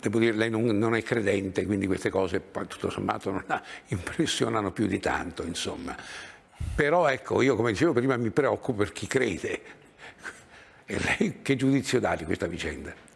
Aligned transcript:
devo 0.00 0.18
dire, 0.18 0.32
lei 0.36 0.50
non, 0.50 0.64
non, 0.78 0.94
è 0.94 1.02
credente, 1.02 1.66
quindi 1.66 1.86
queste 1.86 2.10
cose 2.10 2.50
tutto 2.50 2.90
sommato 2.90 3.30
non 3.30 3.44
la 3.46 3.62
impressionano 3.88 4.72
più 4.72 4.86
di 4.86 4.98
tanto, 4.98 5.44
insomma. 5.44 5.96
Però 6.74 7.08
ecco, 7.08 7.42
io 7.42 7.56
come 7.56 7.72
dicevo 7.72 7.92
prima 7.92 8.16
mi 8.16 8.30
preoccupo 8.30 8.78
per 8.78 8.92
chi 8.92 9.06
crede. 9.06 9.60
E 10.84 10.98
lei 10.98 11.42
che 11.42 11.56
giudizio 11.56 12.00
dà 12.00 12.16
di 12.16 12.24
questa 12.24 12.46
vicenda? 12.46 13.10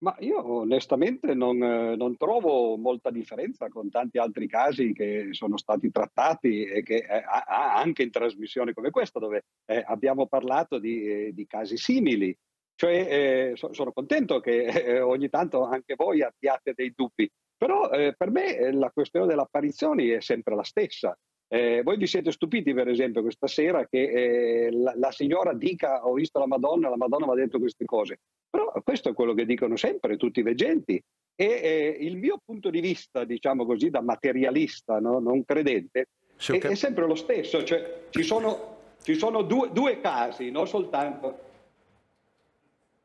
Ma 0.00 0.14
io 0.20 0.46
onestamente 0.46 1.34
non, 1.34 1.56
non, 1.58 2.16
trovo 2.16 2.76
molta 2.76 3.10
differenza 3.10 3.68
con 3.68 3.90
tanti 3.90 4.18
altri 4.18 4.46
casi 4.46 4.92
che 4.92 5.30
sono 5.32 5.56
stati 5.56 5.90
trattati 5.90 6.64
e 6.64 6.84
che 6.84 6.98
eh, 6.98 7.24
anche 7.48 8.04
in 8.04 8.10
trasmissioni 8.12 8.72
come 8.72 8.90
questa 8.90 9.18
dove 9.18 9.46
eh, 9.66 9.82
abbiamo 9.84 10.28
parlato 10.28 10.78
di, 10.78 11.02
eh, 11.02 11.32
di, 11.34 11.46
casi 11.48 11.76
simili. 11.76 12.36
Cioè, 12.78 12.92
eh, 12.92 13.56
so, 13.56 13.72
sono 13.72 13.90
contento 13.90 14.38
che 14.38 14.66
eh, 14.66 15.00
ogni 15.00 15.28
tanto 15.28 15.64
anche 15.64 15.96
voi 15.96 16.22
abbiate 16.22 16.74
dei 16.76 16.92
dubbi, 16.94 17.28
però 17.56 17.90
eh, 17.90 18.14
per 18.16 18.30
me 18.30 18.70
la 18.70 18.92
questione 18.92 19.26
delle 19.26 19.40
apparizioni 19.40 20.10
è 20.10 20.20
sempre 20.20 20.54
la 20.54 20.62
stessa. 20.62 21.18
Eh, 21.48 21.82
voi 21.82 21.96
vi 21.96 22.06
siete 22.06 22.30
stupiti, 22.30 22.72
per 22.74 22.86
esempio, 22.86 23.22
questa 23.22 23.48
sera 23.48 23.84
che 23.88 24.66
eh, 24.66 24.70
la, 24.70 24.92
la, 24.94 25.10
signora 25.10 25.54
dica 25.54 26.06
ho 26.06 26.12
visto 26.12 26.38
la 26.38 26.46
Madonna, 26.46 26.88
la 26.88 26.96
Madonna 26.96 27.26
mi 27.26 27.32
ha 27.32 27.34
detto 27.34 27.58
queste 27.58 27.84
cose. 27.84 28.20
Però 28.48 28.70
questo 28.84 29.08
è 29.08 29.12
quello 29.12 29.34
che 29.34 29.44
dicono 29.44 29.74
sempre 29.74 30.16
tutti 30.16 30.38
i 30.38 30.44
veggenti. 30.44 31.02
E 31.34 31.44
eh, 31.44 31.96
il 31.98 32.16
mio 32.16 32.38
punto 32.44 32.70
di 32.70 32.78
vista, 32.80 33.24
diciamo 33.24 33.66
così, 33.66 33.90
da 33.90 34.02
materialista, 34.02 35.00
no? 35.00 35.18
non 35.18 35.44
credente, 35.44 36.10
è, 36.36 36.58
è, 36.58 36.74
sempre 36.76 37.08
lo 37.08 37.16
stesso. 37.16 37.64
Cioè, 37.64 38.04
ci 38.10 38.22
sono, 38.22 38.76
ci 39.02 39.14
sono 39.14 39.42
due, 39.42 39.70
due, 39.72 39.98
casi, 40.00 40.52
non 40.52 40.68
soltanto. 40.68 41.46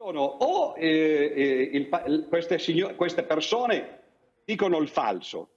Sono 0.04 0.20
o 0.20 0.76
eh, 0.76 1.32
eh, 1.34 1.78
il, 1.78 2.26
queste, 2.28 2.60
signor, 2.60 2.94
queste 2.96 3.24
persone 3.24 4.02
dicono 4.44 4.80
il 4.80 4.90
falso, 4.90 5.52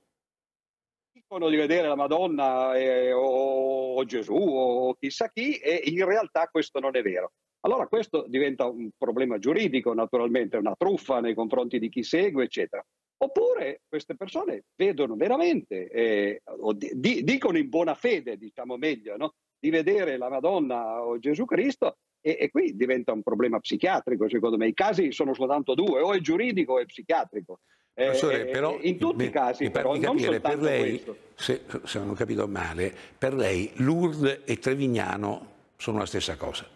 dicono 1.10 1.48
di 1.48 1.56
vedere 1.56 1.88
la 1.88 1.96
Madonna 1.96 2.78
eh, 2.78 3.10
o, 3.10 3.96
o, 3.96 4.04
Gesù 4.04 4.36
o 4.36 4.94
chissà 4.94 5.30
chi 5.30 5.56
e 5.56 5.82
in 5.86 6.04
realtà 6.04 6.46
questo 6.46 6.78
non 6.78 6.94
è 6.94 7.02
vero. 7.02 7.32
Allora 7.62 7.88
questo 7.88 8.24
diventa 8.28 8.66
un 8.66 8.90
problema 8.96 9.40
giuridico, 9.40 9.92
naturalmente, 9.92 10.58
una 10.58 10.76
truffa 10.76 11.18
nei 11.18 11.34
confronti 11.34 11.80
di 11.80 11.88
chi 11.88 12.04
segue, 12.04 12.44
eccetera. 12.44 12.86
Oppure 13.24 13.80
queste 13.88 14.14
persone 14.14 14.66
vedono 14.76 15.16
veramente, 15.16 15.88
eh, 15.88 16.42
o 16.44 16.72
di, 16.72 17.24
dicono 17.24 17.58
in 17.58 17.68
buona 17.68 17.94
fede, 17.94 18.36
diciamo 18.36 18.76
meglio, 18.76 19.16
no? 19.16 19.34
di 19.58 19.70
vedere 19.70 20.16
la 20.16 20.28
Madonna 20.28 21.02
o 21.02 21.18
Gesù 21.18 21.46
Cristo 21.46 21.96
e, 22.20 22.36
e, 22.40 22.50
qui 22.50 22.76
diventa 22.76 23.12
un 23.12 23.22
problema 23.22 23.58
psichiatrico, 23.58 24.28
secondo 24.28 24.56
me. 24.56 24.68
I 24.68 24.74
casi 24.74 25.12
sono 25.12 25.34
soltanto 25.34 25.74
due, 25.74 26.00
o 26.00 26.12
è 26.12 26.20
giuridico 26.20 26.74
o 26.74 26.78
è 26.80 26.86
psichiatrico. 26.86 27.60
Professore, 27.92 28.48
eh, 28.48 28.50
però, 28.50 28.78
in 28.82 28.98
tutti 28.98 29.24
i 29.24 29.30
casi, 29.30 29.64
mi 29.64 29.70
però, 29.70 29.98
capire, 29.98 30.38
per 30.40 30.60
lei, 30.60 31.02
se, 31.34 31.62
se, 31.84 31.98
non 31.98 32.10
ho 32.10 32.14
capito 32.14 32.46
male, 32.46 32.94
per 33.16 33.32
lei 33.32 33.70
Lourdes 33.76 34.42
e 34.44 34.58
Trevignano 34.58 35.54
sono 35.76 35.98
la 35.98 36.06
stessa 36.06 36.36
cosa. 36.36 36.68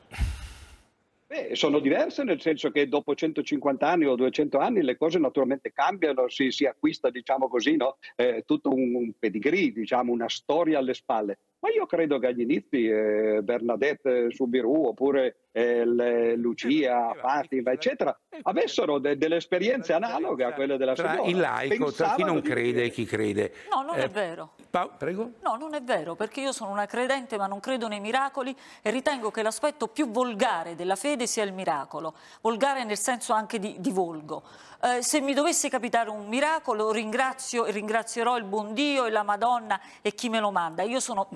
Beh, 1.27 1.55
sono 1.55 1.79
diverse 1.79 2.25
nel 2.25 2.41
senso 2.41 2.71
che 2.71 2.89
dopo 2.89 3.15
150 3.15 3.87
anni 3.87 4.07
o 4.07 4.17
200 4.17 4.59
anni 4.59 4.83
le 4.83 4.97
cose 4.97 5.19
naturalmente 5.19 5.73
cambiano, 5.73 6.29
si, 6.29 6.51
si 6.51 6.65
acquista, 6.65 7.11
diciamo 7.11 7.49
così, 7.49 7.77
no? 7.77 7.99
eh, 8.17 8.43
tutto 8.47 8.73
un, 8.73 8.95
un 8.95 9.13
pedigree, 9.19 9.73
diciamo, 9.73 10.13
una 10.13 10.29
storia 10.29 10.79
alle 10.79 10.95
spalle. 10.95 11.39
Ma 11.61 11.69
io 11.71 11.85
credo 11.85 12.19
che 12.19 12.29
agli 12.29 12.41
inizi 12.41 12.89
eh, 12.89 13.41
Bernadette 13.43 14.31
Subiru 14.31 14.87
oppure 14.87 15.49
eh, 15.53 15.85
le, 15.85 16.37
Lucia, 16.37 17.13
Fatima, 17.15 17.73
eccetera, 17.73 18.19
avessero 18.43 18.99
de, 18.99 19.19
delle 19.19 19.37
esperienze 19.37 19.93
analoghe 19.93 20.45
a 20.45 20.53
quelle 20.53 20.77
della 20.77 20.95
tra 20.95 21.21
il 21.23 21.39
laico, 21.39 21.93
tra 21.93 22.15
chi 22.15 22.25
non 22.25 22.41
crede 22.41 22.85
e 22.85 22.91
chi 22.91 23.05
crede. 23.05 23.53
No, 23.71 23.83
non 23.83 23.99
eh, 23.99 24.05
è 24.05 24.09
vero. 24.09 24.53
prego? 24.97 25.33
No, 25.43 25.57
non 25.57 25.75
è 25.75 25.83
vero, 25.83 26.15
perché 26.15 26.41
io 26.41 26.53
sono 26.53 26.71
una 26.71 26.87
credente 26.87 27.37
ma 27.37 27.47
non 27.47 27.61
credo 27.61 27.89
nei 27.89 28.01
miracoli 28.01 28.57
e 28.81 28.91
ritengo 28.91 29.31
che 29.31 29.43
l'aspetto 29.43 29.89
più 29.89 30.11
volgare 30.11 30.75
della 30.75 30.97
fede 30.97 31.27
sia 31.27 31.45
il 31.45 31.53
miracolo. 31.53 32.15
Volgare 32.41 32.85
nel 32.85 32.99
senso 32.99 33.33
anche 33.33 33.59
di, 33.59 33.77
di 33.79 33.91
volgo. 33.91 34.43
Eh, 34.83 35.03
se 35.03 35.21
mi 35.21 35.35
dovesse 35.35 35.69
capitare 35.69 36.09
un 36.09 36.27
miracolo 36.27 36.91
ringrazio, 36.91 37.67
ringrazierò 37.67 38.39
il 38.39 38.45
buon 38.45 38.73
Dio 38.73 39.05
e 39.05 39.11
la 39.11 39.23
Madonna 39.23 39.79
e 40.01 40.15
chi 40.15 40.31
me 40.31 40.41
lo 40.41 40.51
manda. 40.51 40.83
Io 40.85 41.01
sono, 41.01 41.29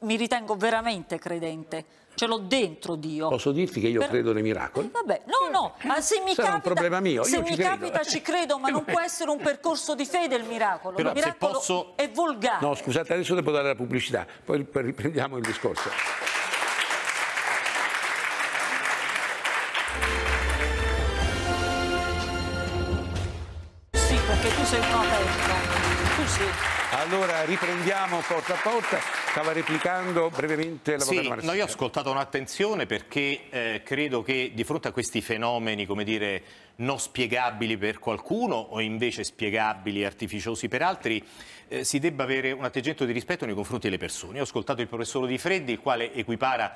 mi 0.00 0.16
ritengo 0.16 0.56
veramente 0.56 1.18
credente 1.18 1.84
ce 2.20 2.26
l'ho 2.26 2.38
dentro 2.38 2.96
Dio. 2.96 3.28
Posso 3.28 3.50
dirti 3.50 3.80
che 3.80 3.88
io 3.88 4.00
per... 4.00 4.08
credo 4.08 4.32
nei 4.32 4.42
miracoli? 4.42 4.88
Eh, 4.88 4.90
vabbè, 4.90 5.22
no, 5.24 5.50
no, 5.50 5.74
ma 5.84 6.00
se 6.02 6.20
mi 6.20 6.34
Sarà 6.34 6.48
capita, 6.48 6.68
un 6.68 6.74
problema 6.74 7.00
mio, 7.00 7.22
se 7.22 7.40
mi 7.40 7.54
ci 7.54 7.56
capita 7.56 8.02
ci 8.02 8.20
credo, 8.20 8.58
ma 8.58 8.68
non 8.68 8.84
può 8.84 9.00
essere 9.00 9.30
un 9.30 9.38
percorso 9.38 9.94
di 9.94 10.04
fede 10.04 10.36
il 10.36 10.44
miracolo. 10.44 10.96
Però 10.96 11.08
il 11.08 11.14
miracolo 11.14 11.52
posso... 11.52 11.92
è 11.96 12.10
volgare. 12.10 12.58
No, 12.60 12.74
scusate, 12.74 13.14
adesso 13.14 13.34
devo 13.34 13.50
dare 13.50 13.68
la 13.68 13.74
pubblicità, 13.74 14.26
poi 14.44 14.66
riprendiamo 14.70 15.36
il 15.38 15.42
discorso. 15.42 15.88
Sì, 23.92 24.18
perché 24.26 24.54
tu 24.54 24.64
sei 24.64 24.80
un 24.80 24.84
aperto. 24.84 25.52
Tu 26.16 26.26
sì. 26.26 26.42
Allora 26.92 27.44
riprendiamo 27.44 28.20
porta 28.26 28.54
a 28.54 28.58
porta, 28.60 28.98
stava 29.30 29.52
replicando 29.52 30.28
brevemente 30.28 30.96
l'avvocato 30.96 31.22
sì, 31.22 31.28
Marsiglia. 31.28 31.52
No, 31.52 31.56
io 31.56 31.62
ho 31.62 31.66
ascoltato 31.66 32.10
un'attenzione 32.10 32.86
perché 32.86 33.42
eh, 33.48 33.82
credo 33.84 34.22
che 34.22 34.50
di 34.52 34.64
fronte 34.64 34.88
a 34.88 34.92
questi 34.92 35.20
fenomeni, 35.20 35.86
come 35.86 36.02
dire, 36.02 36.42
non 36.76 36.98
spiegabili 36.98 37.76
per 37.76 37.98
qualcuno 38.00 38.56
o 38.56 38.80
invece 38.80 39.22
spiegabili 39.22 40.00
e 40.00 40.06
artificiosi 40.06 40.66
per 40.66 40.82
altri, 40.82 41.22
eh, 41.68 41.84
si 41.84 42.00
debba 42.00 42.24
avere 42.24 42.50
un 42.50 42.64
atteggiamento 42.64 43.04
di 43.04 43.12
rispetto 43.12 43.46
nei 43.46 43.54
confronti 43.54 43.86
delle 43.86 43.98
persone. 43.98 44.34
Io 44.34 44.40
ho 44.40 44.44
ascoltato 44.44 44.80
il 44.80 44.88
professor 44.88 45.26
Di 45.26 45.38
Freddi, 45.38 45.72
il 45.72 45.78
quale 45.78 46.12
equipara 46.12 46.74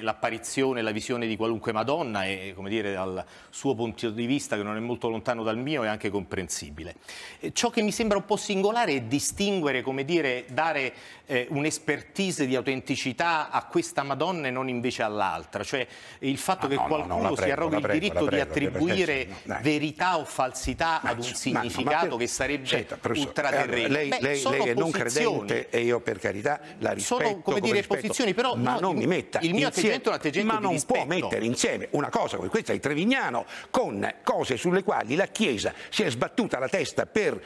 l'apparizione, 0.00 0.82
la 0.82 0.90
visione 0.90 1.26
di 1.26 1.36
qualunque 1.36 1.72
Madonna 1.72 2.24
e 2.24 2.54
dire, 2.64 2.92
dal 2.92 3.24
suo 3.50 3.74
punto 3.76 4.10
di 4.10 4.26
vista, 4.26 4.56
che 4.56 4.64
non 4.64 4.76
è 4.76 4.80
molto 4.80 5.08
lontano 5.08 5.44
dal 5.44 5.58
mio, 5.58 5.84
è 5.84 5.86
anche 5.86 6.10
comprensibile. 6.10 6.96
Eh, 7.38 7.52
ciò 7.52 7.70
che 7.70 7.82
mi 7.82 7.92
sembra 7.92 8.16
un 8.18 8.24
po' 8.24 8.36
singolare 8.36 8.94
è 8.94 9.00
distinguere, 9.02 9.82
come 9.82 10.04
dire, 10.04 10.44
dare 10.48 10.92
eh, 11.26 11.46
un'espertise 11.60 12.46
di 12.46 12.56
autenticità 12.56 13.50
a 13.50 13.64
questa 13.64 14.02
Madonna 14.02 14.48
e 14.48 14.50
non 14.50 14.68
invece 14.68 15.02
all'altra. 15.02 15.62
Cioè 15.62 15.86
il 16.20 16.38
fatto 16.38 16.66
ah, 16.66 16.68
che 16.68 16.74
no, 16.74 16.86
qualcuno 16.86 17.16
no, 17.16 17.28
no, 17.28 17.34
prego, 17.34 17.42
si 17.42 17.50
arroghi 17.50 17.76
il 17.76 17.86
diritto 17.86 18.24
prego, 18.24 18.30
di 18.30 18.40
attribuire 18.40 19.28
verità 19.60 20.18
o 20.18 20.24
falsità 20.24 21.00
ma, 21.02 21.10
ad 21.10 21.18
un 21.18 21.24
significato 21.24 22.06
ma, 22.06 22.12
ma, 22.12 22.16
che 22.16 22.26
sarebbe 22.26 22.66
certo, 22.66 22.98
ultraterreno. 23.12 23.88
Lei, 23.88 24.08
Beh, 24.08 24.18
lei, 24.20 24.42
lei 24.42 24.68
è 24.68 24.74
non 24.74 24.90
credente 24.90 25.68
e 25.68 25.80
io 25.80 26.00
per 26.00 26.18
carità 26.18 26.60
la 26.78 26.92
rispetto. 26.92 27.22
Sono 27.22 27.40
come 27.40 27.60
dire 27.60 27.78
rispetto, 27.78 28.00
posizioni, 28.00 28.34
però 28.34 28.54
ma 28.56 28.78
non 28.78 28.96
mi 28.96 29.06
metta 29.06 29.38
il 29.42 29.54
mio 29.54 29.68
atteggiamento 29.68 30.08
è 30.08 30.12
un 30.12 30.18
atteggiamento 30.18 30.54
ma 30.54 30.60
non 30.60 30.82
può 30.84 31.04
mettere 31.04 31.44
insieme 31.44 31.88
una 31.92 32.08
cosa 32.08 32.36
come 32.36 32.48
questa 32.48 32.72
di 32.72 32.80
Trevignano 32.80 33.44
con 33.70 34.14
cose 34.22 34.56
sulle 34.56 34.82
quali 34.82 35.14
la 35.14 35.26
Chiesa 35.26 35.72
si 35.88 36.02
è 36.02 36.10
sbattuta 36.10 36.58
la 36.58 36.68
testa 36.68 37.06
per 37.06 37.40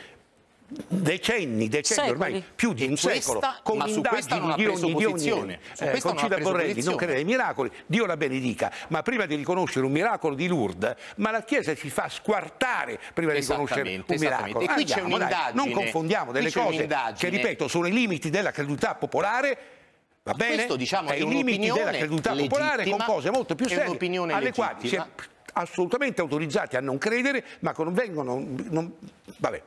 decenni, 0.88 1.68
decenni 1.68 2.10
ormai 2.10 2.44
più 2.54 2.72
di 2.72 2.84
un 2.84 2.96
questa, 2.96 3.10
secolo, 3.10 3.40
con 3.62 3.82
indagini 3.86 4.54
di 4.54 4.66
ogni, 4.66 4.94
di 4.94 5.04
ogni 5.04 5.58
eh, 5.78 6.00
Concida 6.00 6.38
Borrelli 6.38 6.82
non 6.82 6.96
crede 6.96 7.16
ai 7.16 7.24
miracoli, 7.24 7.70
Dio 7.86 8.06
la 8.06 8.16
benedica, 8.16 8.72
ma 8.88 9.02
prima 9.02 9.26
di 9.26 9.34
riconoscere 9.34 9.84
un 9.84 9.92
miracolo 9.92 10.34
di 10.34 10.46
Lourdes, 10.46 10.94
ma 11.16 11.30
la 11.30 11.42
Chiesa 11.42 11.74
si 11.74 11.90
fa 11.90 12.08
squartare 12.08 12.98
prima 13.12 13.32
di 13.32 13.40
riconoscere 13.40 14.02
un 14.06 14.16
miracolo. 14.18 14.60
E 14.60 14.66
qui 14.66 14.84
c'è 14.84 15.00
un'indagine. 15.00 15.52
Non 15.52 15.70
confondiamo 15.70 16.32
delle 16.32 16.52
cose 16.52 16.86
che, 17.16 17.28
ripeto, 17.28 17.68
sono 17.68 17.86
i 17.86 17.92
limiti 17.92 18.30
della 18.30 18.50
credulità 18.50 18.94
popolare 18.94 19.58
Va 20.24 20.32
bene? 20.32 20.54
Questo, 20.54 20.76
diciamo, 20.76 21.10
è 21.10 21.16
i 21.16 21.28
limiti 21.28 21.70
della 21.70 21.90
credulità 21.90 22.34
popolare 22.34 22.88
con 22.88 23.02
cose 23.04 23.30
molto 23.30 23.54
più 23.54 23.68
serie 23.68 24.32
alle 24.32 24.52
quali 24.52 24.88
si 24.88 24.96
è 24.96 25.04
assolutamente 25.54 26.20
autorizzati 26.20 26.76
a 26.76 26.80
non 26.80 26.98
credere, 26.98 27.44
ma 27.60 27.74
non 27.76 27.92
vengono... 27.92 28.42
Non, 28.70 28.92
vabbè. 29.36 29.62